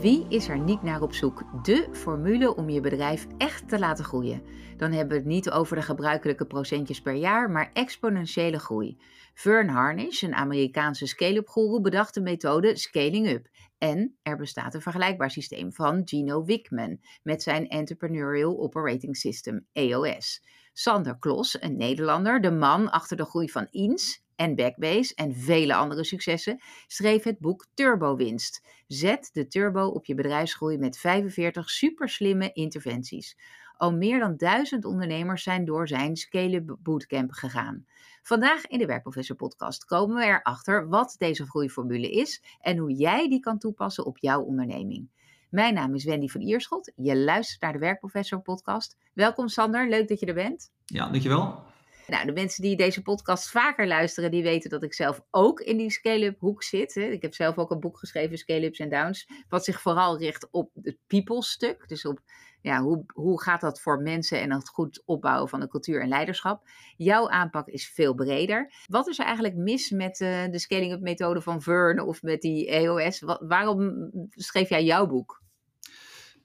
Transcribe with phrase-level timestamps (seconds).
[0.00, 1.64] Wie is er niet naar op zoek?
[1.64, 4.42] De formule om je bedrijf echt te laten groeien.
[4.76, 8.98] Dan hebben we het niet over de gebruikelijke procentjes per jaar, maar exponentiële groei.
[9.34, 13.48] Vern Harnish, een Amerikaanse scale-up guru, bedacht de methode Scaling Up.
[13.78, 20.42] En er bestaat een vergelijkbaar systeem van Gino Wickman met zijn Entrepreneurial Operating System, EOS.
[20.72, 25.74] Sander Klos, een Nederlander, de man achter de groei van Eens en Backbase en vele
[25.74, 28.62] andere successen, schreef het boek Turbo Winst.
[28.86, 33.36] Zet de turbo op je bedrijfsgroei met 45 superslimme interventies.
[33.76, 37.86] Al meer dan duizend ondernemers zijn door zijn Scale Bootcamp gegaan.
[38.22, 43.28] Vandaag in de Werkprofessor podcast komen we erachter wat deze groeiformule is en hoe jij
[43.28, 45.08] die kan toepassen op jouw onderneming.
[45.50, 46.92] Mijn naam is Wendy van Ierschot.
[46.96, 48.96] Je luistert naar de Werkprofessor podcast.
[49.12, 50.70] Welkom Sander, leuk dat je er bent.
[50.84, 51.62] Ja, dankjewel.
[52.10, 55.76] Nou, de mensen die deze podcast vaker luisteren, die weten dat ik zelf ook in
[55.76, 56.96] die scale-up hoek zit.
[56.96, 60.70] Ik heb zelf ook een boek geschreven, Scale-ups en Downs, wat zich vooral richt op
[60.82, 61.88] het people stuk.
[61.88, 62.20] Dus op
[62.62, 66.08] ja, hoe, hoe gaat dat voor mensen en het goed opbouwen van de cultuur en
[66.08, 66.68] leiderschap.
[66.96, 68.72] Jouw aanpak is veel breder.
[68.86, 72.68] Wat is er eigenlijk mis met uh, de scaling-up methode van Vern of met die
[72.68, 73.22] EOS?
[73.40, 75.42] waarom schreef jij jouw boek?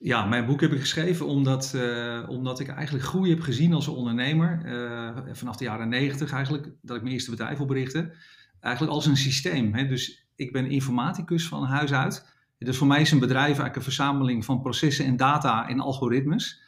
[0.06, 3.88] Ja, mijn boek heb ik geschreven omdat, uh, omdat ik eigenlijk groei heb gezien als
[3.88, 4.61] ondernemer.
[4.66, 8.14] Uh, vanaf de jaren negentig eigenlijk, dat ik mijn eerste bedrijf oprichtte.
[8.59, 9.73] Eigenlijk als een systeem.
[9.73, 9.88] Hè?
[9.88, 12.26] Dus ik ben informaticus van huis uit.
[12.58, 16.61] Dus voor mij is een bedrijf eigenlijk een verzameling van processen en data en algoritmes.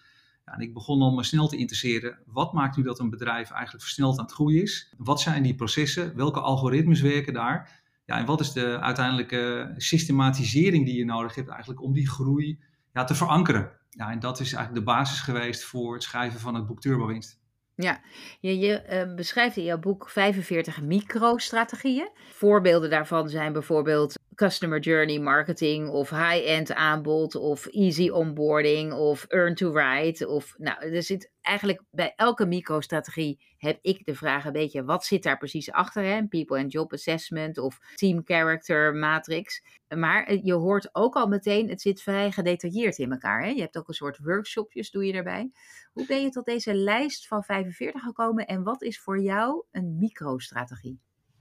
[0.45, 2.19] Ja, en ik begon al me snel te interesseren.
[2.25, 4.93] Wat maakt nu dat een bedrijf eigenlijk versneld aan het groeien is?
[4.97, 6.15] Wat zijn die processen?
[6.15, 7.81] Welke algoritmes werken daar?
[8.05, 12.59] Ja, en wat is de uiteindelijke systematisering die je nodig hebt eigenlijk om die groei
[13.03, 13.71] te verankeren.
[13.89, 17.05] Ja, en dat is eigenlijk de basis geweest voor het schrijven van het boek Turbo
[17.05, 17.39] Winst.
[17.75, 17.99] Ja,
[18.39, 22.09] je, je uh, beschrijft in jouw boek 45 micro-strategieën.
[22.33, 29.55] Voorbeelden daarvan zijn bijvoorbeeld customer journey marketing of high-end aanbod of easy onboarding of earn
[29.55, 30.27] to ride.
[30.27, 35.05] Of, nou, er zit eigenlijk bij elke micro-strategie heb ik de vraag een beetje, wat
[35.05, 36.03] zit daar precies achter?
[36.03, 36.27] Hè?
[36.27, 39.63] People and job assessment of team character matrix.
[39.95, 43.43] Maar eh, je hoort ook al meteen, het zit vrij gedetailleerd in elkaar.
[43.43, 43.49] Hè?
[43.49, 45.51] Je hebt ook een soort workshopjes, doe je erbij.
[45.93, 49.97] Hoe ben je tot deze lijst van 45 gekomen en wat is voor jou een
[49.97, 50.99] micro-strategie?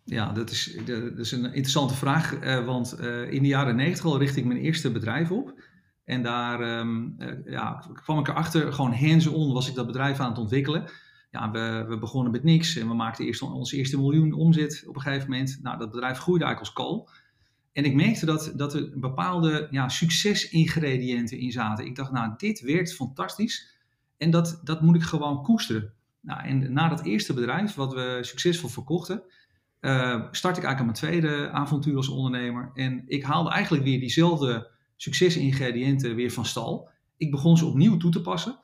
[0.09, 0.75] Ja, dat is,
[1.17, 4.59] is een interessante vraag, eh, want eh, in de jaren 90 al richtte ik mijn
[4.59, 5.61] eerste bedrijf op.
[6.05, 10.39] En daar um, ja, kwam ik erachter, gewoon hands-on was ik dat bedrijf aan het
[10.39, 10.85] ontwikkelen.
[11.31, 14.95] Ja, we, we begonnen met niks en we maakten eerst onze eerste miljoen omzet op
[14.95, 15.59] een gegeven moment.
[15.63, 17.09] Nou, dat bedrijf groeide eigenlijk als kool.
[17.73, 21.87] En ik merkte dat, dat er bepaalde ja, succesingrediënten in zaten.
[21.87, 23.77] Ik dacht, nou, dit werkt fantastisch
[24.17, 25.93] en dat, dat moet ik gewoon koesteren.
[26.21, 29.23] Nou, en na dat eerste bedrijf, wat we succesvol verkochten,
[30.31, 32.71] start ik eigenlijk aan mijn tweede avontuur als ondernemer.
[32.75, 36.89] En ik haalde eigenlijk weer diezelfde succesingrediënten weer van stal.
[37.17, 38.59] Ik begon ze opnieuw toe te passen,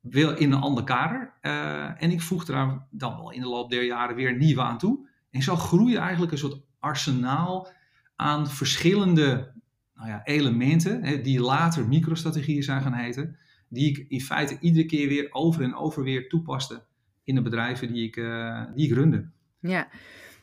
[0.00, 1.32] wel in een ander kader.
[1.42, 4.78] Uh, en ik voegde daar dan wel in de loop der jaren weer nieuwe aan
[4.78, 5.08] toe.
[5.30, 7.68] En zo groeide eigenlijk een soort arsenaal
[8.16, 9.54] aan verschillende
[9.94, 13.38] nou ja, elementen, hè, die later microstrategieën zijn gaan heten,
[13.68, 16.84] die ik in feite iedere keer weer over en over weer toepaste
[17.24, 19.28] in de bedrijven die ik, uh, die ik runde.
[19.60, 19.88] Ja,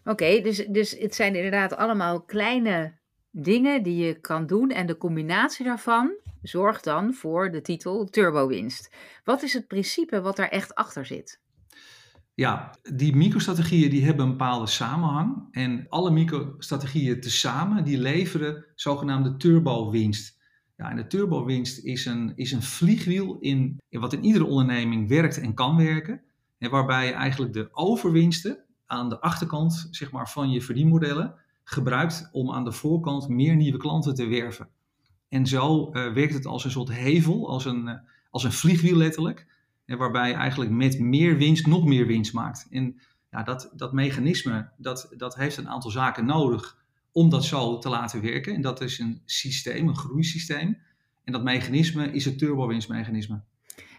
[0.04, 2.94] oké, dus, dus het zijn inderdaad allemaal kleine
[3.32, 8.96] dingen die je kan doen en de combinatie daarvan zorgt dan voor de titel turbowinst.
[9.24, 11.42] Wat is het principe wat daar echt achter zit?
[12.36, 15.48] Ja, die microstrategieën die hebben een bepaalde samenhang.
[15.52, 20.42] En alle microstrategieën tezamen die leveren zogenaamde turbowinst.
[20.78, 25.08] Ja, en de turbowinst is een, is een vliegwiel in, in wat in iedere onderneming
[25.08, 26.22] werkt en kan werken.
[26.58, 32.30] En waarbij je eigenlijk de overwinsten aan de achterkant zeg maar, van je verdienmodellen gebruikt
[32.32, 34.68] om aan de voorkant meer nieuwe klanten te werven.
[35.30, 37.94] En zo uh, werkt het als een soort hevel, als een, uh,
[38.30, 39.48] als een vliegwiel letterlijk.
[39.86, 42.68] En waarbij je eigenlijk met meer winst nog meer winst maakt.
[42.70, 43.02] En
[43.32, 46.78] ja, dat, dat mechanisme, dat, dat heeft een aantal zaken nodig
[47.12, 48.56] om dat zo te laten werken.
[48.56, 50.78] En dat is een systeem, een groeisysteem.
[51.24, 53.42] En dat mechanisme is het turbowinstmechanisme.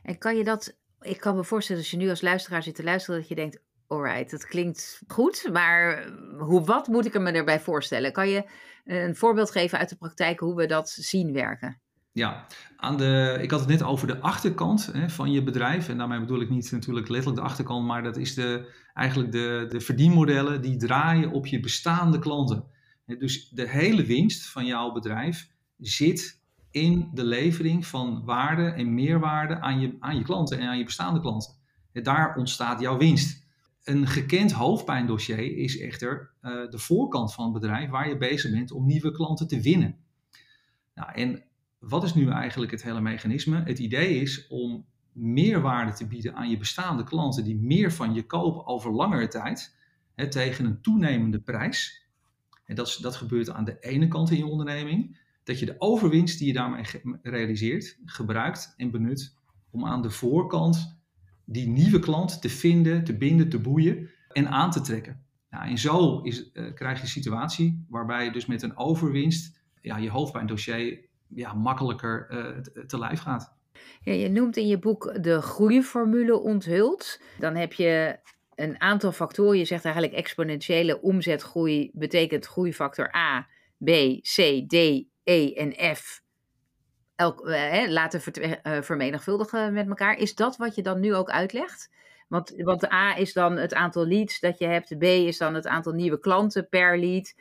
[0.03, 2.85] En kan je dat, ik kan me voorstellen als je nu als luisteraar zit te
[2.85, 6.09] luisteren, dat je denkt, alright, dat klinkt goed, maar
[6.39, 8.13] hoe, wat moet ik me erbij voorstellen?
[8.13, 8.45] Kan je
[8.85, 11.81] een voorbeeld geven uit de praktijk hoe we dat zien werken?
[12.13, 12.47] Ja,
[12.77, 15.89] aan de, ik had het net over de achterkant hè, van je bedrijf.
[15.89, 19.67] En daarmee bedoel ik niet natuurlijk letterlijk de achterkant, maar dat is de, eigenlijk de,
[19.69, 22.65] de verdienmodellen die draaien op je bestaande klanten.
[23.07, 25.49] Dus de hele winst van jouw bedrijf
[25.79, 30.79] zit in de levering van waarde en meerwaarde aan je, aan je klanten en aan
[30.79, 31.55] je bestaande klanten.
[31.93, 33.44] Daar ontstaat jouw winst.
[33.85, 38.73] Een gekend hoofdpijndossier is echter uh, de voorkant van het bedrijf waar je bezig bent
[38.73, 39.97] om nieuwe klanten te winnen.
[40.95, 41.43] Nou, en
[41.79, 43.63] wat is nu eigenlijk het hele mechanisme?
[43.65, 48.15] Het idee is om meer waarde te bieden aan je bestaande klanten die meer van
[48.15, 49.77] je kopen over langere tijd
[50.15, 52.09] hè, tegen een toenemende prijs.
[52.65, 55.19] En dat, dat gebeurt aan de ene kant in je onderneming.
[55.43, 56.85] Dat je de overwinst die je daarmee
[57.23, 59.37] realiseert, gebruikt en benut
[59.71, 60.94] om aan de voorkant
[61.45, 65.23] die nieuwe klant te vinden, te binden, te boeien en aan te trekken.
[65.51, 69.63] Nou, en zo is, uh, krijg je een situatie waarbij je dus met een overwinst
[69.81, 73.57] ja, je hoofdpijndossier ja, makkelijker uh, te, te lijf gaat.
[74.01, 77.21] Ja, je noemt in je boek de groeiformule onthuld.
[77.39, 78.19] Dan heb je
[78.55, 79.59] een aantal factoren.
[79.59, 83.47] Je zegt eigenlijk exponentiële omzetgroei betekent groeifactor A,
[83.79, 84.75] B, C, D,
[85.25, 86.23] E en F.
[87.17, 90.17] Elk, eh, laten uh, vermenigvuldigen met elkaar.
[90.17, 91.91] Is dat wat je dan nu ook uitlegt?
[92.29, 94.89] Want, want de A is dan het aantal leads dat je hebt.
[94.89, 97.35] De B is dan het aantal nieuwe klanten per lead.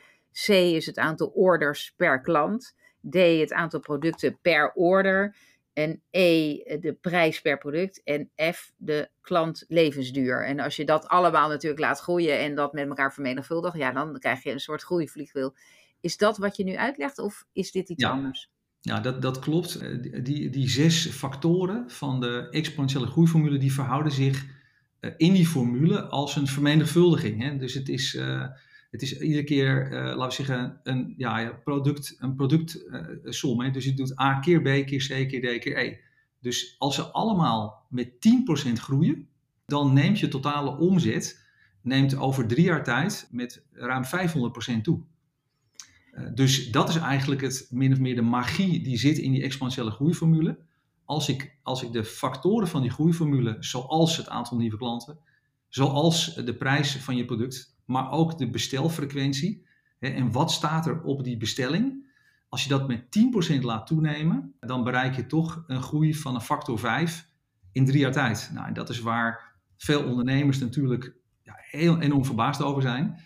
[0.46, 2.74] C is het aantal orders per klant.
[3.10, 5.36] D het aantal producten per order.
[5.72, 8.02] En E, de prijs per product.
[8.02, 10.46] En F, de klantlevensduur.
[10.46, 14.18] En als je dat allemaal natuurlijk laat groeien en dat met elkaar vermenigvuldigt, ja, dan
[14.18, 15.54] krijg je een soort groeivliegwiel.
[16.00, 18.50] Is dat wat je nu uitlegt of is dit iets anders?
[18.84, 19.74] Ja, dat, dat klopt.
[19.74, 24.46] Eh, die, die zes factoren van de exponentiële groeiformule, die verhouden zich
[25.00, 27.42] eh, in die formule als een vermenigvuldiging.
[27.42, 27.56] Hè?
[27.56, 28.14] Dus het is...
[28.14, 28.46] Uh,
[28.90, 33.62] het is iedere keer, laten we zeggen, een, ja, product, een productsom.
[33.62, 35.96] Uh, dus je doet A keer B keer C keer D keer E.
[36.40, 38.08] Dus als ze allemaal met
[38.68, 39.28] 10% groeien,
[39.66, 41.44] dan neemt je totale omzet
[41.84, 45.00] neemt over drie jaar tijd met ruim 500% toe.
[46.14, 49.42] Uh, dus dat is eigenlijk het min of meer de magie die zit in die
[49.42, 50.58] exponentiële groeiformule.
[51.04, 55.18] Als ik, als ik de factoren van die groeiformule, zoals het aantal nieuwe klanten,
[55.68, 59.66] zoals de prijs van je product, maar ook de bestelfrequentie.
[59.98, 62.12] Hè, en wat staat er op die bestelling?
[62.48, 63.04] Als je dat met
[63.58, 67.28] 10% laat toenemen, dan bereik je toch een groei van een factor 5
[67.72, 68.50] in drie jaar tijd.
[68.52, 73.20] Nou, en dat is waar veel ondernemers natuurlijk ja, heel enorm verbaasd over zijn.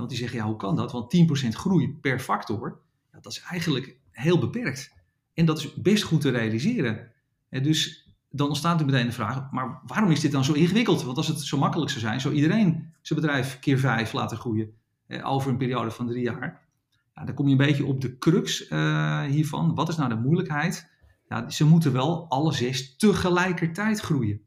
[0.00, 0.92] Want die zeggen, ja, hoe kan dat?
[0.92, 2.80] Want 10% groei per factor,
[3.20, 4.94] dat is eigenlijk heel beperkt.
[5.34, 7.10] En dat is best goed te realiseren.
[7.48, 11.02] En dus dan ontstaat er meteen de vraag, maar waarom is dit dan zo ingewikkeld?
[11.02, 14.72] Want als het zo makkelijk zou zijn, zou iedereen zijn bedrijf keer vijf laten groeien
[15.06, 16.68] eh, over een periode van drie jaar.
[17.14, 19.74] Ja, dan kom je een beetje op de crux uh, hiervan.
[19.74, 20.90] Wat is nou de moeilijkheid?
[21.28, 24.40] Ja, ze moeten wel alle zes tegelijkertijd groeien.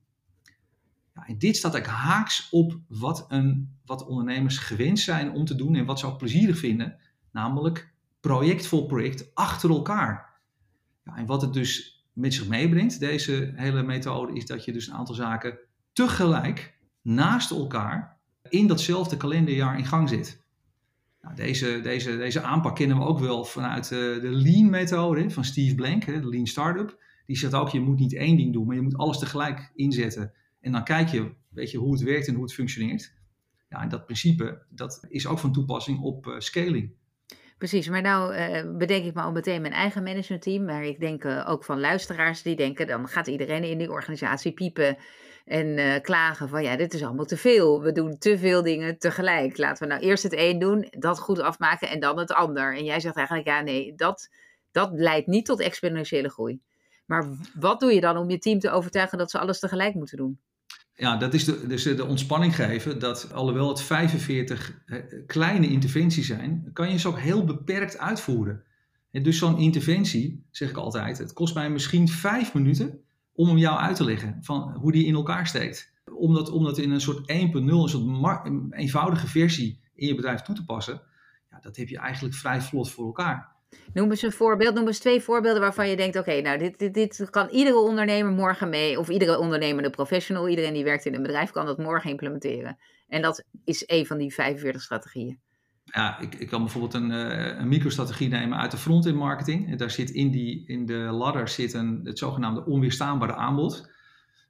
[1.16, 5.56] Ja, en dit staat eigenlijk haaks op wat, een, wat ondernemers gewend zijn om te
[5.56, 6.98] doen en wat ze ook plezierig vinden,
[7.32, 10.40] namelijk project voor project achter elkaar.
[11.04, 14.88] Ja, en wat het dus met zich meebrengt, deze hele methode, is dat je dus
[14.88, 15.60] een aantal zaken
[15.94, 18.18] tegelijk naast elkaar
[18.50, 20.42] in datzelfde kalenderjaar in gang zet.
[21.22, 25.76] Nou, deze, deze, deze aanpak kennen we ook wel vanuit de, de Lean-methode van Steve
[25.76, 27.02] Blank, de Lean Startup.
[27.26, 30.34] Die zegt ook, je moet niet één ding doen, maar je moet alles tegelijk inzetten.
[30.62, 33.14] En dan kijk je, weet je hoe het werkt en hoe het functioneert.
[33.74, 36.94] Ja, en dat principe dat is ook van toepassing op uh, scaling.
[37.58, 40.66] Precies, maar nou uh, bedenk ik me al meteen mijn eigen managementteam.
[40.66, 44.52] Maar ik denk uh, ook van luisteraars die denken, dan gaat iedereen in die organisatie
[44.52, 44.98] piepen
[45.46, 47.82] en klagen van ja, dit is allemaal te veel.
[47.82, 49.58] We doen te veel dingen tegelijk.
[49.58, 52.78] Laten we nou eerst het een doen, dat goed afmaken en dan het ander.
[52.78, 54.30] En jij zegt eigenlijk, ja nee, dat,
[54.72, 56.62] dat leidt niet tot exponentiële groei.
[57.06, 57.28] Maar
[57.60, 60.40] wat doe je dan om je team te overtuigen dat ze alles tegelijk moeten doen?
[60.96, 64.98] Ja, dat is de, dus de ontspanning geven dat alhoewel het 45 eh,
[65.28, 68.64] kleine interventies zijn, kan je ze ook heel beperkt uitvoeren.
[69.12, 73.00] En dus zo'n interventie, zeg ik altijd, het kost mij misschien vijf minuten
[73.34, 75.94] om hem jou uit te leggen van hoe die in elkaar steekt.
[76.16, 80.42] Om dat, om dat in een soort 1.0, een soort eenvoudige versie in je bedrijf
[80.42, 81.02] toe te passen,
[81.50, 83.53] ja, dat heb je eigenlijk vrij vlot voor elkaar.
[83.94, 86.94] Noem eens een voorbeeld, noem eens twee voorbeelden waarvan je denkt: oké, nou, dit, dit,
[86.94, 91.22] dit kan iedere ondernemer morgen mee, of iedere ondernemende professional, iedereen die werkt in een
[91.22, 92.78] bedrijf, kan dat morgen implementeren.
[93.08, 95.40] En dat is een van die 45 strategieën.
[95.86, 99.72] Ja, ik, ik kan bijvoorbeeld een, uh, een microstrategie nemen uit de front-end marketing.
[99.72, 103.92] En daar zit in, die, in de ladder zit een, het zogenaamde onweerstaanbare aanbod.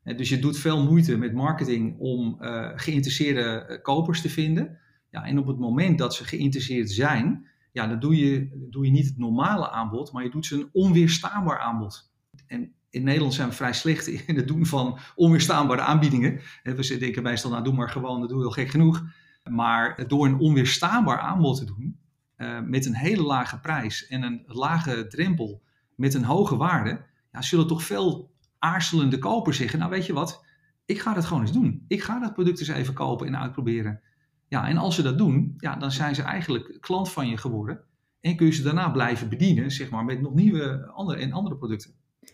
[0.04, 4.80] En dus je doet veel moeite met marketing om uh, geïnteresseerde eh, kopers te vinden.
[5.10, 8.92] Ja, en op het moment dat ze geïnteresseerd zijn, ja, dan doe je, doe je
[8.92, 12.12] niet het normale aanbod, maar je doet ze een onweerstaanbaar aanbod.
[12.48, 16.40] En in Nederland zijn we vrij slecht in het doen van onweerstaanbare aanbiedingen.
[16.64, 19.04] We denken meestal, nou doe maar gewoon, dat doe je al gek genoeg.
[19.50, 22.00] Maar door een onweerstaanbaar aanbod te doen,
[22.38, 25.62] uh, met een hele lage prijs en een lage drempel
[25.96, 30.46] met een hoge waarde, ja, zullen toch veel aarzelende kopers zeggen, nou weet je wat,
[30.86, 31.86] ik ga dat gewoon eens doen.
[31.88, 34.02] Ik ga dat product eens even kopen en uitproberen.
[34.48, 37.84] Ja, en als ze dat doen, ja, dan zijn ze eigenlijk klant van je geworden.
[38.22, 41.58] En kun je ze daarna blijven bedienen, zeg maar, met nog nieuwe andere, en andere
[41.58, 41.94] producten.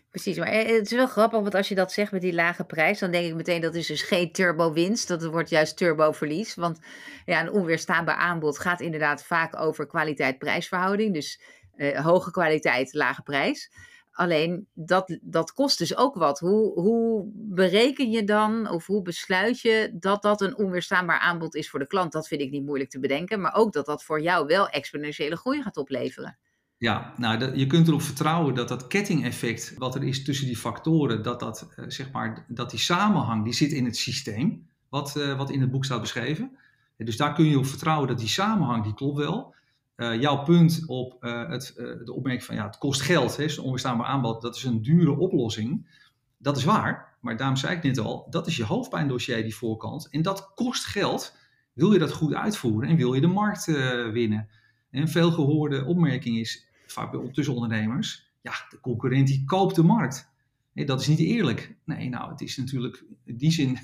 [0.09, 2.63] Precies, maar eh, het is wel grappig, want als je dat zegt met die lage
[2.63, 6.55] prijs, dan denk ik meteen dat is dus geen turbo-winst, dat wordt juist turbo-verlies.
[6.55, 6.79] Want
[7.25, 11.13] ja, een onweerstaanbaar aanbod gaat inderdaad vaak over kwaliteit-prijsverhouding.
[11.13, 11.41] Dus
[11.75, 13.71] uh, hoge kwaliteit, lage prijs.
[14.19, 16.39] Alleen dat, dat kost dus ook wat.
[16.39, 21.69] Hoe, hoe bereken je dan of hoe besluit je dat dat een onweerstaanbaar aanbod is
[21.69, 22.11] voor de klant?
[22.11, 25.35] Dat vind ik niet moeilijk te bedenken, maar ook dat dat voor jou wel exponentiële
[25.35, 26.37] groei gaat opleveren.
[26.77, 31.23] Ja, nou, je kunt erop vertrouwen dat dat kettingeffect, wat er is tussen die factoren,
[31.23, 35.37] dat, dat, uh, zeg maar, dat die samenhang, die zit in het systeem, wat, uh,
[35.37, 36.51] wat in het boek staat beschreven.
[36.97, 39.55] dus daar kun je op vertrouwen dat die samenhang, die klopt wel.
[39.99, 41.73] Uh, jouw punt op het,
[42.05, 45.17] de opmerking van ja, het kost geld, hè, zo'n onweerstaanbaar aanbod, dat is een dure
[45.17, 45.97] oplossing.
[46.37, 50.09] Dat is waar, maar daarom zei ik net al, dat is je hoofdpijndossier, die voorkant.
[50.09, 51.37] En dat kost geld.
[51.73, 53.65] Wil je dat goed uitvoeren en wil je de markt
[54.11, 54.49] winnen?
[54.91, 59.83] En een veel gehoorde opmerking is, vaak tussen ondernemers, ja, de concurrent die koopt de
[59.83, 60.29] markt.
[60.73, 61.75] Dat is niet eerlijk.
[61.85, 63.77] Nee, nou, het is natuurlijk in die zin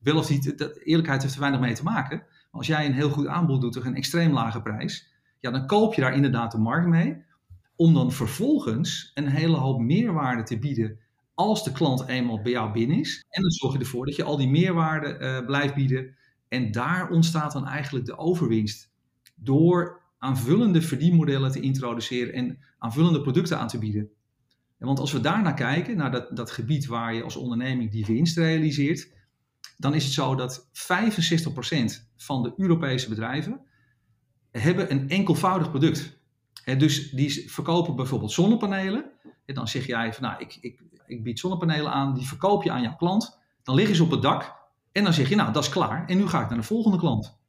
[0.00, 2.18] wel of niet, dat, eerlijkheid heeft er weinig mee te maken.
[2.18, 5.11] Maar als jij een heel goed aanbod doet tegen een extreem lage prijs,
[5.42, 7.24] ja, dan koop je daar inderdaad de markt mee,
[7.76, 10.98] om dan vervolgens een hele hoop meerwaarde te bieden
[11.34, 13.24] als de klant eenmaal bij jou binnen is.
[13.28, 16.16] En dan zorg je ervoor dat je al die meerwaarde uh, blijft bieden.
[16.48, 18.90] En daar ontstaat dan eigenlijk de overwinst.
[19.34, 24.10] Door aanvullende verdienmodellen te introduceren en aanvullende producten aan te bieden.
[24.78, 28.36] want als we daarnaar kijken, naar dat, dat gebied waar je als onderneming die winst
[28.36, 29.12] realiseert,
[29.76, 30.70] dan is het zo dat 65%
[32.16, 33.60] van de Europese bedrijven
[34.60, 36.20] hebben een enkelvoudig product.
[36.64, 39.04] Dus die verkopen bijvoorbeeld zonnepanelen.
[39.44, 42.70] En dan zeg jij van nou, ik, ik, ik bied zonnepanelen aan, die verkoop je
[42.70, 43.38] aan jouw klant.
[43.62, 44.54] Dan liggen ze op het dak
[44.92, 46.98] en dan zeg je nou, dat is klaar en nu ga ik naar de volgende
[46.98, 47.40] klant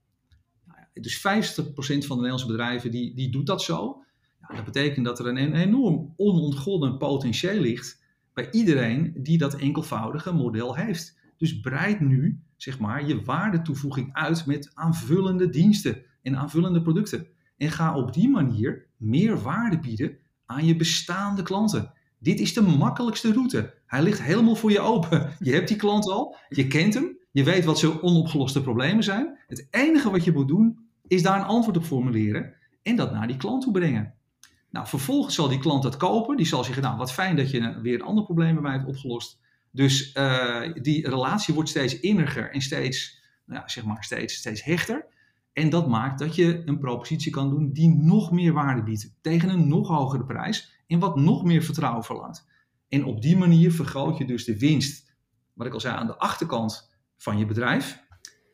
[0.93, 4.03] dus 50% van de Nederlandse bedrijven die, die doet dat zo.
[4.41, 8.01] Ja, dat betekent dat er een enorm onontgonnen potentieel ligt
[8.33, 11.19] bij iedereen die dat enkelvoudige model heeft.
[11.37, 17.27] Dus breid nu zeg maar, je waardetoevoeging uit met aanvullende diensten en aanvullende producten.
[17.57, 21.91] En ga op die manier meer waarde bieden aan je bestaande klanten.
[22.19, 23.73] Dit is de makkelijkste route.
[23.85, 25.35] Hij ligt helemaal voor je open.
[25.39, 29.37] Je hebt die klant al, je kent hem, je weet wat zijn onopgeloste problemen zijn.
[29.47, 33.27] Het enige wat je moet doen is daar een antwoord op formuleren en dat naar
[33.27, 34.13] die klant toe brengen.
[34.69, 36.37] Nou, vervolgens zal die klant dat kopen.
[36.37, 38.87] Die zal zeggen, nou, wat fijn dat je weer een ander probleem bij mij hebt
[38.87, 39.39] opgelost.
[39.71, 45.05] Dus uh, die relatie wordt steeds inniger en steeds, nou zeg maar, steeds, steeds hechter.
[45.53, 49.15] En dat maakt dat je een propositie kan doen die nog meer waarde biedt.
[49.21, 52.47] Tegen een nog hogere prijs en wat nog meer vertrouwen verlangt.
[52.89, 55.15] En op die manier vergroot je dus de winst,
[55.53, 58.03] wat ik al zei, aan de achterkant van je bedrijf.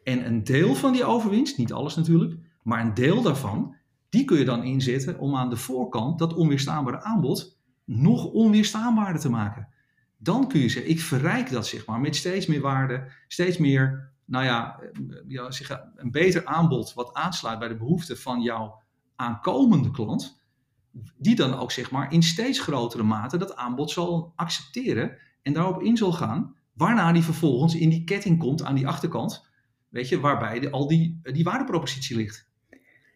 [0.03, 3.75] En een deel van die overwinst, niet alles natuurlijk, maar een deel daarvan,
[4.09, 9.29] die kun je dan inzetten om aan de voorkant dat onweerstaanbare aanbod nog onweerstaanbaarder te
[9.29, 9.67] maken.
[10.17, 14.11] Dan kun je zeggen, ik verrijk dat zeg maar met steeds meer waarde, steeds meer,
[14.29, 14.89] nou ja, eh,
[15.27, 18.81] ja zeg, een beter aanbod wat aansluit bij de behoeften van jouw
[19.15, 20.41] aankomende klant,
[21.17, 25.81] die dan ook zeg maar in steeds grotere mate dat aanbod zal accepteren en daarop
[25.81, 29.49] in zal gaan, waarna die vervolgens in die ketting komt aan die achterkant
[29.89, 32.47] Weet je, waarbij de, al die, die waardepropositie ligt.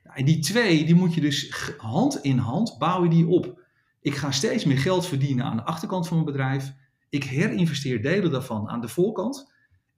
[0.03, 3.61] En die twee, die moet je dus hand in hand, bouw je die op.
[4.01, 6.73] Ik ga steeds meer geld verdienen aan de achterkant van mijn bedrijf.
[7.09, 9.52] Ik herinvesteer delen daarvan aan de voorkant.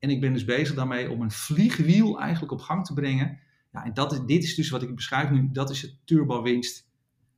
[0.06, 3.40] En ik ben dus bezig daarmee om een vliegwiel eigenlijk op gang te brengen.
[3.72, 6.88] Ja, en dat is, dit is dus wat ik beschrijf nu, dat is het turbo-winst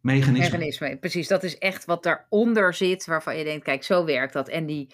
[0.01, 0.57] mechanisme.
[0.57, 0.97] mechanisme.
[0.97, 4.49] Precies, dat is echt wat daaronder zit, waarvan je denkt, kijk, zo werkt dat.
[4.49, 4.89] En die,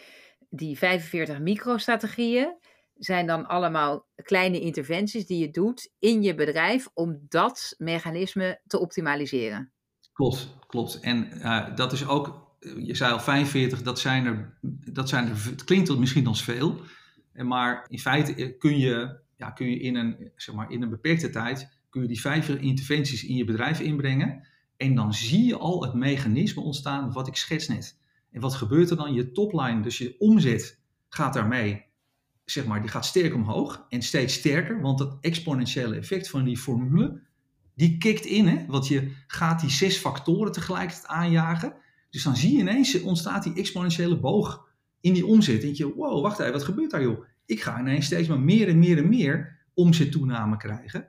[0.50, 2.56] die 45 micro-strategieën,
[2.98, 8.80] zijn dan allemaal kleine interventies die je doet in je bedrijf om dat mechanisme te
[8.80, 9.72] optimaliseren.
[10.14, 11.00] Klopt, klopt.
[11.00, 14.58] En uh, dat is ook, je zei al 45, dat zijn er,
[14.94, 16.82] dat zijn er het klinkt misschien als veel,
[17.34, 20.90] maar in feite eh, kun je, ja, kun je in, een, zeg maar, in een
[20.90, 24.48] beperkte tijd kun je die vijf interventies in je bedrijf inbrengen.
[24.78, 28.00] En dan zie je al het mechanisme ontstaan wat ik schets net.
[28.32, 29.14] En wat gebeurt er dan?
[29.14, 31.86] Je topline, dus je omzet, gaat daarmee
[32.46, 36.58] zeg maar, die gaat sterk omhoog en steeds sterker, want dat exponentiële effect van die
[36.58, 37.22] formule,
[37.76, 38.66] die kikt in, hè?
[38.66, 41.74] want je gaat die zes factoren tegelijkertijd aanjagen.
[42.10, 44.68] Dus dan zie je ineens, ontstaat die exponentiële boog
[45.04, 45.56] in die omzet.
[45.56, 47.24] En denk je, wow, wacht even, wat gebeurt daar joh?
[47.46, 51.08] Ik ga ineens steeds maar meer en meer en meer omzettoename krijgen.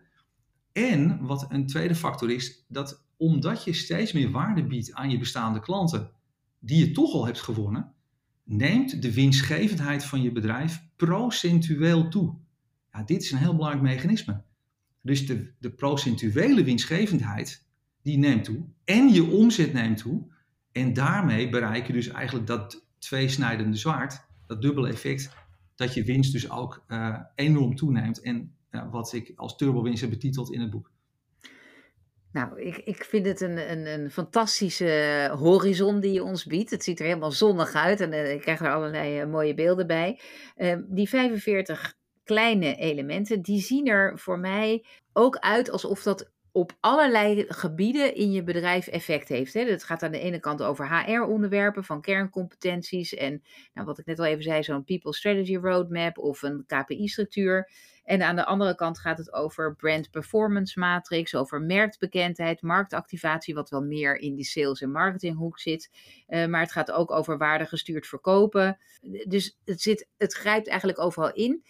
[0.73, 5.19] En wat een tweede factor is, dat omdat je steeds meer waarde biedt aan je
[5.19, 6.11] bestaande klanten,
[6.59, 7.93] die je toch al hebt gewonnen,
[8.45, 12.35] neemt de winstgevendheid van je bedrijf procentueel toe.
[12.93, 14.43] Ja, dit is een heel belangrijk mechanisme.
[15.01, 17.67] Dus de, de procentuele winstgevendheid,
[18.03, 18.65] die neemt toe.
[18.85, 20.33] En je omzet neemt toe.
[20.73, 25.31] En daarmee bereik je dus eigenlijk dat tweesnijdende zwaard, dat dubbele effect,
[25.75, 28.21] dat je winst dus ook uh, enorm toeneemt.
[28.21, 30.93] En uh, wat ik als turbowinst heb betiteld in het boek.
[32.33, 36.71] Nou, ik, ik vind het een, een, een fantastische horizon die je ons biedt.
[36.71, 40.21] Het ziet er helemaal zonnig uit en uh, ik krijg er allerlei mooie beelden bij.
[40.57, 41.95] Ehm, die 45
[42.25, 48.33] kleine elementen, die zien er voor mij ook uit alsof dat op allerlei gebieden in
[48.33, 49.55] je bedrijf effect heeft.
[49.55, 53.43] Het gaat aan de ene kant over HR-onderwerpen van kerncompetenties en
[53.73, 57.71] nou, wat ik net al even zei, zo'n People Strategy Roadmap of een KPI-structuur.
[58.05, 63.71] En aan de andere kant gaat het over brand performance matrix, over merkbekendheid, marktactivatie, wat
[63.71, 65.91] wel meer in die sales- en marketinghoek zit.
[66.29, 68.79] Uh, maar het gaat ook over waardegestuurd verkopen.
[69.27, 71.65] Dus het, zit, het grijpt eigenlijk overal in.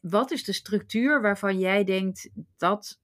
[0.00, 2.98] Wat is de structuur waarvan jij denkt dat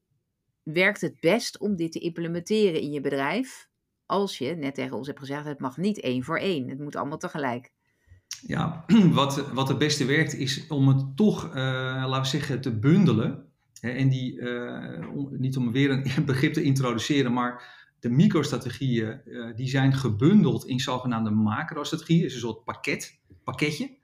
[0.62, 3.68] werkt het best om dit te implementeren in je bedrijf?
[4.06, 6.68] Als je net tegen ons hebt gezegd, het mag niet één voor één.
[6.68, 7.72] Het moet allemaal tegelijk.
[8.46, 12.78] Ja, wat, wat het beste werkt is om het toch, uh, laten we zeggen, te
[12.78, 13.46] bundelen.
[13.80, 14.40] En die,
[15.14, 20.66] om, niet om weer een begrip te introduceren, maar de microstrategieën uh, die zijn gebundeld
[20.66, 22.24] in zogenaamde macro-strategieën.
[22.24, 23.96] is een soort pakket, pakketje.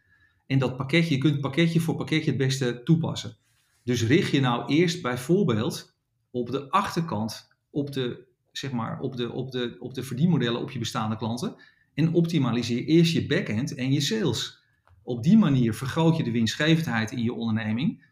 [0.47, 3.37] En dat pakketje, je kunt pakketje voor pakketje het beste toepassen.
[3.85, 5.98] Dus richt je nou eerst bijvoorbeeld
[6.38, 10.71] op de achterkant op de, zeg maar, op de, op de, op de verdienmodellen op
[10.71, 11.57] je bestaande klanten.
[11.95, 14.62] En optimaliseer eerst je backend en je sales.
[15.02, 18.07] Op die manier vergroot je de winstgevendheid in je onderneming.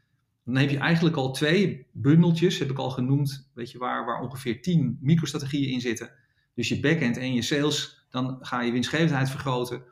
[0.44, 4.20] Dan heb je eigenlijk al twee bundeltjes, heb ik al genoemd, weet je, waar, waar
[4.20, 6.10] ongeveer 10 microstrategieën in zitten.
[6.54, 9.82] Dus je backend en je sales, dan ga je winstgevendheid vergroten.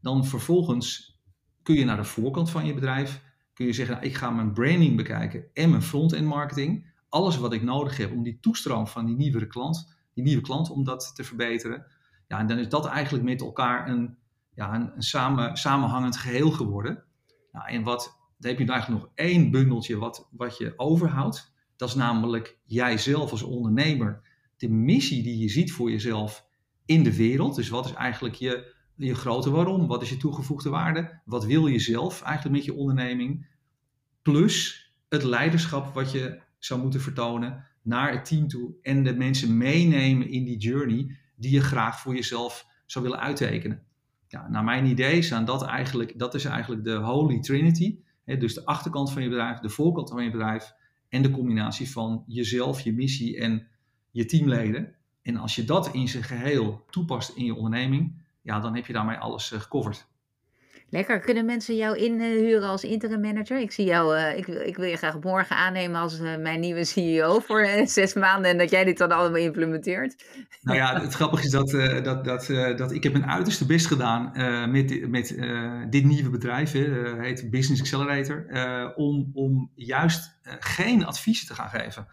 [0.00, 1.18] Dan vervolgens
[1.62, 3.22] kun je naar de voorkant van je bedrijf,
[3.54, 6.89] kun je zeggen, nou, ik ga mijn branding bekijken en mijn front-end marketing.
[7.10, 10.70] Alles wat ik nodig heb om die toestroom van die nieuwe klant, die nieuwe klant,
[10.70, 11.86] om dat te verbeteren.
[12.28, 14.16] Ja, en dan is dat eigenlijk met elkaar een,
[14.54, 17.04] ja, een, een samen, samenhangend geheel geworden.
[17.52, 21.54] Nou, en wat, dan heb je eigenlijk nog één bundeltje wat, wat je overhoudt.
[21.76, 24.28] Dat is namelijk jijzelf als ondernemer.
[24.56, 26.46] De missie die je ziet voor jezelf
[26.84, 27.54] in de wereld.
[27.54, 29.86] Dus wat is eigenlijk je, je grote waarom?
[29.86, 31.20] Wat is je toegevoegde waarde?
[31.24, 33.46] Wat wil je zelf eigenlijk met je onderneming?
[34.22, 39.56] Plus het leiderschap wat je zou moeten vertonen naar het team toe en de mensen
[39.56, 43.82] meenemen in die journey die je graag voor jezelf zou willen uittekenen.
[44.28, 47.98] Ja, naar mijn idee zijn dat eigenlijk, dat is eigenlijk de Holy Trinity.
[48.24, 50.72] Hè, dus de achterkant van je bedrijf, de voorkant van je bedrijf
[51.08, 53.66] en de combinatie van jezelf, je missie en
[54.10, 54.94] je teamleden.
[55.22, 58.92] En als je dat in zijn geheel toepast in je onderneming, ja, dan heb je
[58.92, 60.08] daarmee alles uh, gecoverd.
[60.90, 61.20] Lekker.
[61.20, 63.60] Kunnen mensen jou inhuren als interim manager?
[63.60, 66.84] Ik zie jou, uh, ik, ik, wil je graag morgen aannemen als uh, mijn nieuwe
[66.84, 70.24] CEO voor uh, zes maanden en dat jij dit dan allemaal implementeert.
[70.62, 71.70] Nou ja, het grappige is dat,
[72.04, 72.46] dat, dat,
[72.78, 74.32] dat ik heb mijn uiterste best gedaan
[74.70, 75.38] met, met
[75.90, 78.46] dit nieuwe bedrijf, hè, heet Business Accelerator,
[78.96, 82.06] om, om juist geen adviezen te gaan geven.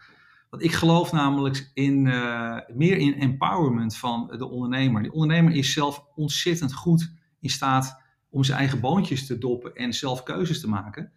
[0.50, 2.02] Want ik geloof namelijk in,
[2.74, 5.02] meer in empowerment van de ondernemer.
[5.02, 9.92] Die ondernemer is zelf ontzettend goed in staat om zijn eigen boontjes te doppen en
[9.92, 11.12] zelf keuzes te maken.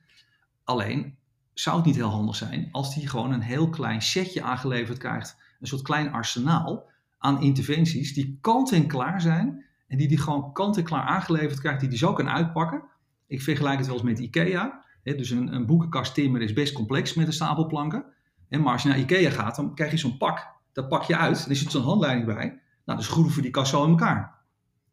[0.63, 1.17] Alleen
[1.53, 5.37] zou het niet heel handig zijn als hij gewoon een heel klein setje aangeleverd krijgt,
[5.59, 10.53] een soort klein arsenaal aan interventies die kant en klaar zijn en die hij gewoon
[10.53, 12.83] kant en klaar aangeleverd krijgt, die hij zo kan uitpakken.
[13.27, 14.83] Ik vergelijk het wel eens met IKEA.
[15.03, 18.05] Dus een, een boekenkast timmer is best complex met een stapel planken.
[18.49, 20.47] En maar als je naar IKEA gaat, dan krijg je zo'n pak.
[20.73, 22.59] Dat pak je uit, er zit zo'n handleiding bij.
[22.85, 24.40] Nou, dus groeven die kast zo in elkaar.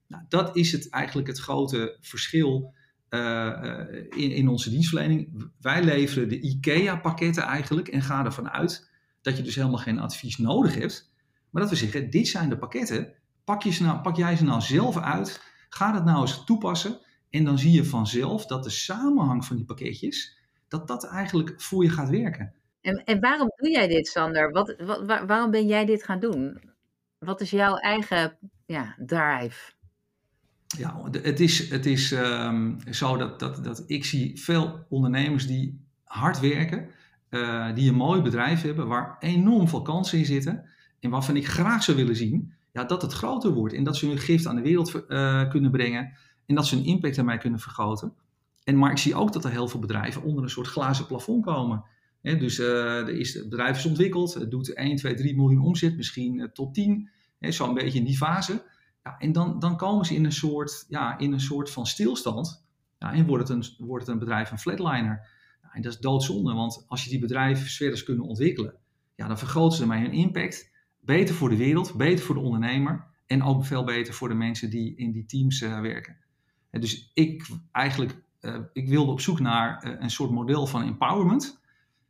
[0.08, 2.74] Nou, dat is het eigenlijk het grote verschil
[3.10, 5.50] uh, in, in onze dienstverlening.
[5.60, 8.90] Wij leveren de IKEA-pakketten eigenlijk en gaan ervan uit
[9.22, 11.12] dat je dus helemaal geen advies nodig hebt.
[11.50, 13.12] Maar dat we zeggen, dit zijn de pakketten,
[13.44, 17.00] pak, je ze nou, pak jij ze nou zelf uit, ga dat nou eens toepassen
[17.30, 21.84] en dan zie je vanzelf dat de samenhang van die pakketjes, dat dat eigenlijk voor
[21.84, 22.54] je gaat werken.
[22.80, 24.50] En, en waarom doe jij dit, Sander?
[24.50, 26.72] Wat, wat, waarom ben jij dit gaan doen?
[27.18, 29.72] Wat is jouw eigen ja, drive?
[30.76, 35.80] Ja, het is, het is um, zo dat, dat, dat ik zie veel ondernemers die
[36.04, 36.88] hard werken,
[37.30, 40.64] uh, die een mooi bedrijf hebben, waar enorm veel kansen in zitten
[41.00, 44.06] en waarvan ik graag zou willen zien ja, dat het groter wordt en dat ze
[44.06, 46.12] hun gift aan de wereld uh, kunnen brengen
[46.46, 48.12] en dat ze hun impact daarmee kunnen vergroten.
[48.64, 51.44] En, maar ik zie ook dat er heel veel bedrijven onder een soort glazen plafond
[51.44, 51.84] komen.
[52.22, 56.50] He, dus uh, het bedrijf is ontwikkeld, het doet 1, 2, 3 miljoen omzet, misschien
[56.52, 58.62] tot 10, zo'n beetje in die fase.
[59.18, 62.66] En dan, dan komen ze in een soort, ja, in een soort van stilstand.
[62.98, 65.28] Ja, en wordt het, een, wordt het een bedrijf een flatliner.
[65.62, 68.74] Ja, en dat is doodzonde, want als je die bedrijven verder kunnen ontwikkelen,
[69.14, 70.70] ja, dan vergroten ze ermee hun impact.
[71.00, 74.70] Beter voor de wereld, beter voor de ondernemer en ook veel beter voor de mensen
[74.70, 76.16] die in die teams uh, werken.
[76.70, 80.82] En dus ik eigenlijk, uh, ik wilde op zoek naar uh, een soort model van
[80.82, 81.60] empowerment.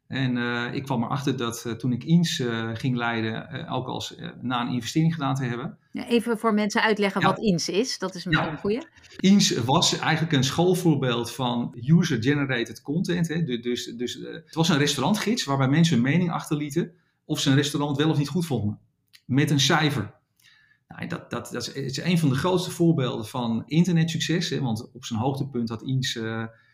[0.09, 4.15] En uh, ik kwam erachter dat uh, toen ik INS uh, ging leiden, ook als
[4.41, 5.79] na een investering gedaan te hebben.
[5.93, 7.27] Ja, even voor mensen uitleggen ja.
[7.27, 8.57] wat INS is, dat is een ja.
[8.57, 8.87] goede.
[9.17, 13.29] INS was eigenlijk een schoolvoorbeeld van user-generated content.
[13.29, 13.43] Hè.
[13.61, 16.93] Dus, dus het was een restaurantgids waarbij mensen hun mening achterlieten
[17.25, 18.79] of ze een restaurant wel of niet goed vonden.
[19.25, 20.15] Met een cijfer.
[20.89, 24.51] Nou, dat, dat, dat is, is, een van de grootste voorbeelden van internetsucces.
[24.51, 26.19] Hè, want op zijn hoogtepunt had INS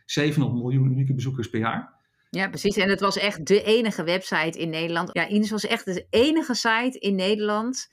[0.06, 1.93] 700 miljoen unieke bezoekers per jaar.
[2.34, 2.76] Ja, precies.
[2.76, 5.10] En het was echt de enige website in Nederland.
[5.12, 7.88] Ja, Ines was echt de enige site in Nederland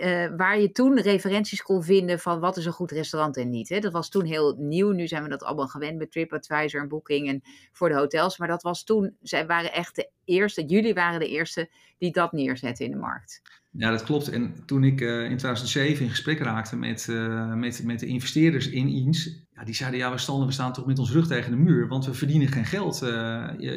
[0.00, 3.68] uh, waar je toen referenties kon vinden van wat is een goed restaurant en niet.
[3.68, 3.78] Hè.
[3.78, 4.90] Dat was toen heel nieuw.
[4.90, 8.38] Nu zijn we dat allemaal gewend met TripAdvisor en Booking en voor de hotels.
[8.38, 12.32] Maar dat was toen, zij waren echt de eerste, jullie waren de eerste die dat
[12.32, 13.42] neerzetten in de markt.
[13.70, 14.28] Ja, dat klopt.
[14.28, 18.68] En toen ik uh, in 2007 in gesprek raakte met, uh, met, met de investeerders
[18.68, 21.50] in INS, ja, die zeiden ja, we, stonden, we staan toch met ons rug tegen
[21.50, 23.02] de muur, want we verdienen geen geld.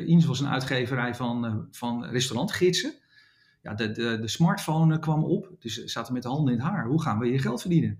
[0.05, 2.93] INS was een uitgeverij van, van restaurantgidsen.
[3.63, 6.69] Ja, de, de, de smartphone kwam op, dus ze zaten met de handen in het
[6.69, 6.85] haar.
[6.85, 7.99] Hoe gaan we je geld verdienen?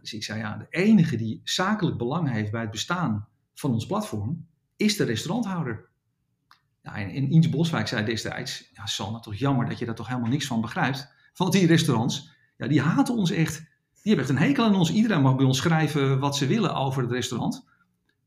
[0.00, 3.86] Dus ik zei ja, de enige die zakelijk belang heeft bij het bestaan van ons
[3.86, 4.46] platform,
[4.76, 5.88] is de restauranthouder.
[6.82, 10.30] Ja, en, en Boswijk zei destijds, ja Sanne, toch jammer dat je daar toch helemaal
[10.30, 11.12] niks van begrijpt.
[11.34, 13.56] Want die restaurants, ja, die haten ons echt.
[14.02, 14.92] Die hebben echt een hekel aan ons.
[14.92, 17.66] Iedereen mag bij ons schrijven wat ze willen over het restaurant.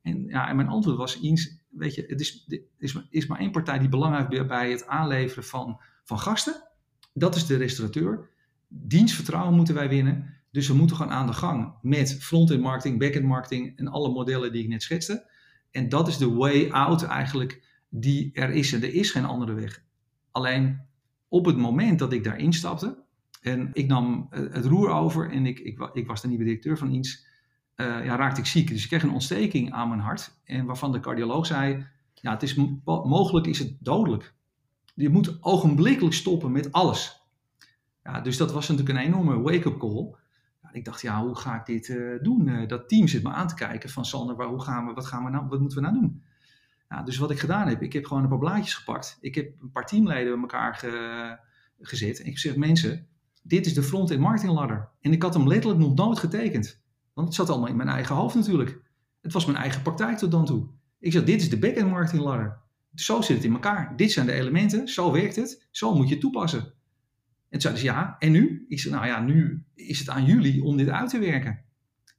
[0.02, 2.48] En, ja, en mijn antwoord was, Iens, weet je, het is,
[2.78, 6.68] is, is maar één partij die belang heeft bij het aanleveren van, van gasten.
[7.14, 8.30] Dat is de restaurateur.
[8.68, 10.34] Dienstvertrouwen moeten wij winnen.
[10.52, 14.52] Dus we moeten gewoon aan de gang met front-end marketing, back-end marketing en alle modellen
[14.52, 15.30] die ik net schetste.
[15.72, 18.74] En dat is de way out eigenlijk die er is.
[18.74, 19.84] En er is geen andere weg.
[20.32, 20.82] Alleen
[21.28, 23.04] op het moment dat ik daar instapte
[23.42, 26.94] en ik nam het roer over en ik, ik, ik was de nieuwe directeur van
[26.94, 27.26] iets,
[27.76, 28.68] uh, ja, raakte ik ziek.
[28.68, 30.40] Dus ik kreeg een ontsteking aan mijn hart.
[30.44, 34.34] En waarvan de cardioloog zei, ja, het is mogelijk is het dodelijk.
[34.94, 37.22] Je moet ogenblikkelijk stoppen met alles.
[38.04, 40.16] Ja, dus dat was natuurlijk een enorme wake-up call.
[40.62, 42.48] Ja, ik dacht, ja, hoe ga ik dit uh, doen?
[42.48, 45.06] Uh, dat team zit me aan te kijken van Sander, waar, hoe gaan we, wat,
[45.06, 46.24] gaan we nou, wat moeten we nou doen?
[46.90, 49.18] Ja, dus wat ik gedaan heb, ik heb gewoon een paar blaadjes gepakt.
[49.22, 51.38] Ik heb een paar teamleden bij elkaar ge,
[51.80, 52.20] gezet.
[52.20, 53.08] En ik zeg, mensen,
[53.44, 54.90] dit is de front-end marketing ladder.
[55.02, 56.84] En ik had hem letterlijk nog nooit getekend.
[57.14, 58.82] Want het zat allemaal in mijn eigen hoofd natuurlijk.
[59.22, 60.68] Het was mijn eigen praktijk tot dan toe.
[61.00, 62.61] Ik zeg, dit is de back-end marketing ladder.
[62.96, 63.96] Zo zit het in elkaar.
[63.96, 66.60] Dit zijn de elementen, zo werkt het, zo moet je het toepassen.
[66.60, 68.66] En toen zeiden ze, ja, en nu?
[68.68, 71.64] Ik zei, nou ja, nu is het aan jullie om dit uit te werken.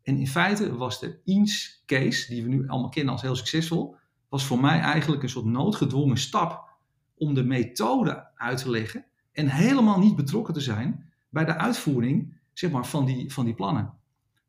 [0.03, 3.97] En in feite was de INS case, die we nu allemaal kennen als heel succesvol,
[4.29, 6.71] was voor mij eigenlijk een soort noodgedwongen stap
[7.15, 12.41] om de methode uit te leggen en helemaal niet betrokken te zijn bij de uitvoering
[12.53, 13.95] zeg maar, van, die, van die plannen.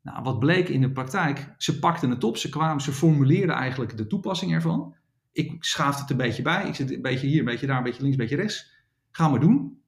[0.02, 1.54] Nou, wat bleek in de praktijk?
[1.58, 4.94] Ze pakten het op, ze kwamen, ze formuleerden eigenlijk de toepassing ervan.
[5.34, 6.68] Ik schaafde het een beetje bij.
[6.68, 8.72] Ik zit een beetje hier, een beetje daar, een beetje links, een beetje rechts.
[9.10, 9.82] Gaan we doen.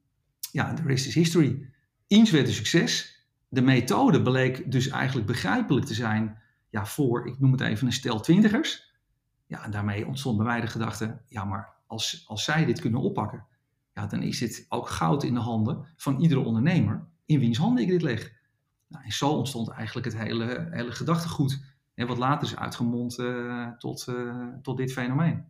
[0.53, 1.71] Ja, de rest is history.
[2.07, 3.21] Eens werd een succes.
[3.49, 6.39] De methode bleek dus eigenlijk begrijpelijk te zijn
[6.71, 8.95] ja, voor, ik noem het even, een stel twintigers.
[9.47, 13.01] Ja, en daarmee ontstond bij mij de gedachte, ja, maar als, als zij dit kunnen
[13.01, 13.47] oppakken,
[13.95, 17.83] ja, dan is dit ook goud in de handen van iedere ondernemer in wiens handen
[17.83, 18.33] ik dit leg.
[18.89, 21.65] Nou, en zo ontstond eigenlijk het hele, hele gedachtegoed.
[21.97, 25.45] En wat later is uitgemond uh, tot, uh, tot dit fenomeen.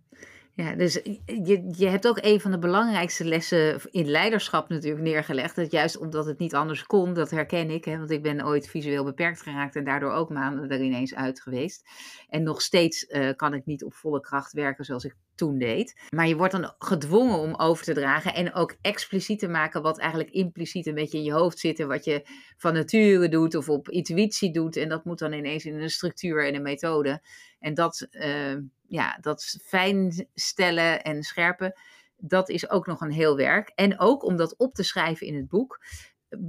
[0.52, 5.56] Ja, dus je, je hebt ook een van de belangrijkste lessen in leiderschap natuurlijk neergelegd.
[5.56, 7.84] Dat juist omdat het niet anders kon, dat herken ik.
[7.84, 11.40] Hè, want ik ben ooit visueel beperkt geraakt en daardoor ook maanden er ineens uit
[11.40, 11.88] geweest.
[12.28, 16.00] En nog steeds uh, kan ik niet op volle kracht werken zoals ik toen deed.
[16.10, 19.98] Maar je wordt dan gedwongen om over te dragen en ook expliciet te maken wat
[19.98, 21.80] eigenlijk impliciet een beetje in je hoofd zit.
[21.80, 24.76] En wat je van nature doet of op intuïtie doet.
[24.76, 27.22] En dat moet dan ineens in een structuur en een methode.
[27.58, 28.06] En dat...
[28.10, 28.56] Uh,
[28.88, 31.74] ja, dat fijnstellen en scherpen,
[32.16, 33.72] dat is ook nog een heel werk.
[33.74, 35.84] En ook om dat op te schrijven in het boek.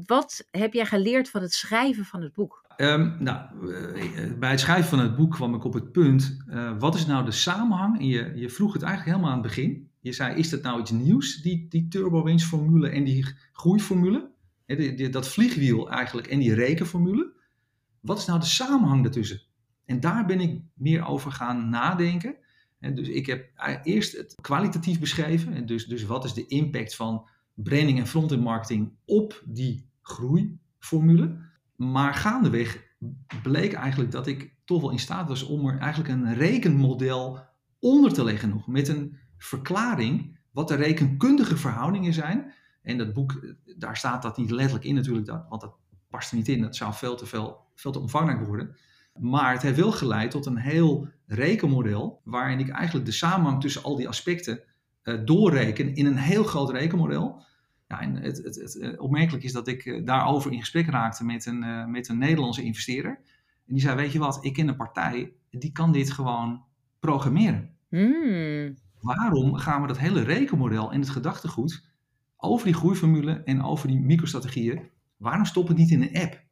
[0.06, 2.66] Wat heb jij geleerd van het schrijven van het boek?
[2.78, 6.80] Um, nou, eh, bij het schrijven van het boek kwam ik op het punt, uh,
[6.80, 8.00] wat is nou de samenhang?
[8.00, 9.90] En je, je vroeg het eigenlijk helemaal aan het begin.
[10.00, 14.36] Je zei, is dat nou iets nieuws, die, die turbo formule en die groeiformule?
[15.12, 17.34] dat vliegwiel eigenlijk en die rekenformule.
[18.00, 19.42] Wat is nou de samenhang daartussen?
[19.86, 22.36] En daar ben ik meer over gaan nadenken.
[22.80, 23.50] En dus ik heb
[23.84, 25.54] eerst het kwalitatief beschreven.
[25.54, 31.47] En dus, dus wat is de impact van branding en front-end marketing op die groeiformule?
[31.78, 32.84] Maar gaandeweg
[33.44, 37.40] bleek eigenlijk dat ik toch wel in staat was om er eigenlijk een rekenmodel
[37.80, 38.68] onder te leggen nog.
[38.68, 42.54] Met een verklaring wat de rekenkundige verhoudingen zijn.
[42.82, 45.76] En dat boek, daar staat dat niet letterlijk in natuurlijk, want dat
[46.10, 46.62] past er niet in.
[46.62, 48.76] Dat zou veel te, veel, veel te omvangrijk worden.
[49.20, 53.84] Maar het heeft wel geleid tot een heel rekenmodel, waarin ik eigenlijk de samenhang tussen
[53.84, 54.64] al die aspecten
[55.04, 57.42] uh, doorreken in een heel groot rekenmodel.
[57.88, 61.26] Ja, en het, het, het, eh, opmerkelijk is dat ik eh, daarover in gesprek raakte
[61.26, 63.12] met een, met een Nederlandse investeerder.
[63.68, 66.64] En die zei, weet je wat, ik ken een partij, die kan dit gewoon
[67.00, 67.70] programmeren.
[67.90, 68.76] Hmm.
[69.00, 71.86] Waarom gaan we dat hele rekenmodel en het gedachtegoed
[72.38, 76.44] over die groeiformule en over die microstrategieën, waarom stoppen het niet in een app?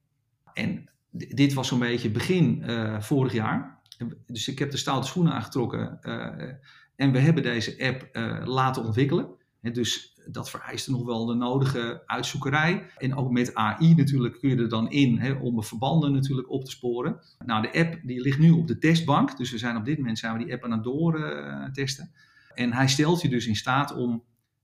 [0.53, 3.81] En dit was zo'n beetje begin uh, vorig jaar.
[4.25, 6.51] Dus ik heb de stoute schoenen aangetrokken uh,
[6.95, 9.29] en we hebben deze app uh, laten ontwikkelen.
[9.61, 12.85] En dus dat vereist nog wel de nodige uitzoekerij.
[12.97, 16.65] En ook met AI natuurlijk kun je er dan in hè, om verbanden natuurlijk op
[16.65, 17.19] te sporen.
[17.45, 19.37] Nou, de app die ligt nu op de testbank.
[19.37, 22.11] Dus we zijn op dit moment zijn we die app aan het doortesten.
[22.53, 24.23] en hij stelt je dus in staat om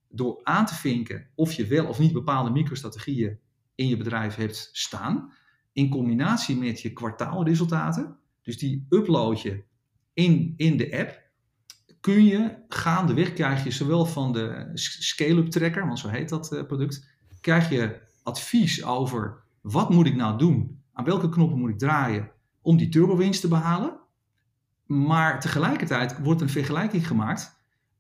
[0.10, 3.40] door aan te vinken of je wel of niet bepaalde microstrategieën
[3.76, 5.34] in je bedrijf hebt staan.
[5.74, 8.18] In combinatie met je kwartaalresultaten.
[8.42, 9.64] Dus die upload je
[10.14, 11.21] in, in de app
[12.02, 16.66] kun je gaandeweg krijg je zowel van de scale-up tracker, want zo heet dat uh,
[16.66, 17.08] product,
[17.42, 22.32] krijg je advies over wat moet ik nou doen, aan welke knoppen moet ik draaien
[22.62, 24.00] om die turbowinst te behalen.
[24.86, 27.60] Maar tegelijkertijd wordt een vergelijking gemaakt.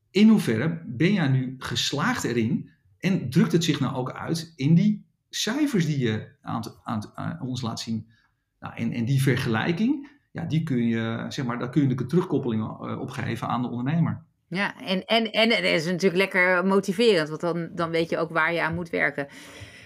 [0.09, 4.75] In hoeverre ben jij nu geslaagd erin en drukt het zich nou ook uit in
[4.75, 8.07] die cijfers die je aan, aan, ons laat zien?
[8.59, 12.62] Nou, en die vergelijking, ja, die kun je, zeg maar, daar kun je de terugkoppeling
[12.62, 14.24] uh, op geven aan de ondernemer.
[14.48, 18.30] Ja, en, en, en het is natuurlijk lekker motiverend, want dan, dan weet je ook
[18.30, 19.28] waar je aan moet werken.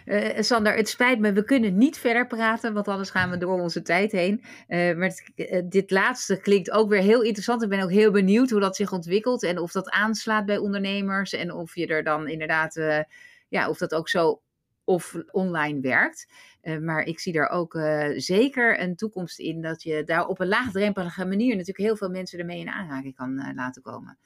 [0.06, 3.62] Uh, Sander, het spijt me, we kunnen niet verder praten, want anders gaan we door
[3.62, 4.44] onze tijd heen.
[4.68, 5.22] Uh, maar
[5.70, 7.64] dit laatste klinkt ook weer heel interessant.
[7.64, 11.34] Ik ben ook heel benieuwd hoe dat zich ontwikkelt en of dat aanslaat bij ondernemers
[11.34, 13.06] en of je er dan inderdaad,
[13.48, 14.42] ja, of dat ook zo
[14.84, 16.28] of online werkt.
[16.66, 20.40] Uh, maar ik zie daar ook uh, zeker een toekomst in dat je daar op
[20.40, 24.18] een laagdrempelige manier natuurlijk heel veel mensen ermee in aanraking kan uh, laten komen.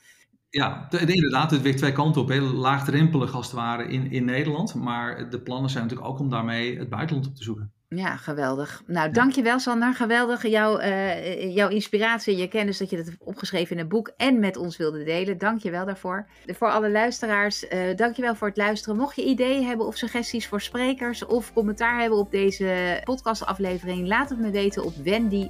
[0.50, 2.30] Ja, inderdaad, het werkt twee kanten op.
[2.30, 4.74] Heel laagdrempelig als het ware in, in Nederland.
[4.74, 7.72] Maar de plannen zijn natuurlijk ook om daarmee het buitenland op te zoeken.
[7.96, 8.84] Ja, geweldig.
[8.86, 9.94] Nou, dankjewel Sander.
[9.94, 10.48] Geweldig.
[10.48, 14.12] Jouw, uh, jouw inspiratie en je kennis dat je dat hebt opgeschreven in een boek
[14.18, 15.38] en met ons wilde delen.
[15.38, 16.28] Dankjewel daarvoor.
[16.46, 18.98] Voor alle luisteraars, uh, dankjewel voor het luisteren.
[18.98, 24.30] Mocht je ideeën hebben of suggesties voor sprekers of commentaar hebben op deze podcastaflevering, laat
[24.30, 25.50] het me weten op wendy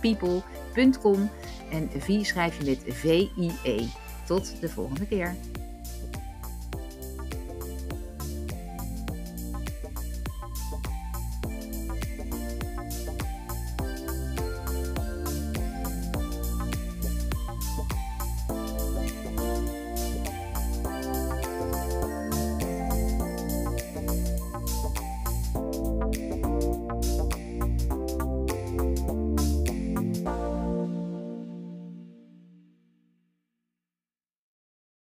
[0.00, 1.30] vpeople.com
[1.70, 3.86] en V schrijf je met V-I-E.
[4.26, 5.34] Tot de volgende keer.